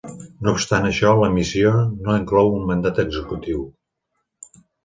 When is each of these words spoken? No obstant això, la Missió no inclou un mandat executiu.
No 0.45 0.53
obstant 0.55 0.87
això, 0.91 1.11
la 1.23 1.29
Missió 1.35 1.75
no 2.07 2.17
inclou 2.21 2.51
un 2.57 2.67
mandat 2.73 3.05
executiu. 3.07 3.63